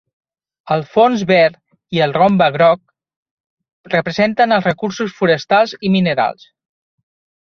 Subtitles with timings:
[0.75, 1.59] El fons verd
[1.97, 6.49] i el rombe groc representen els recursos forestals i minerals.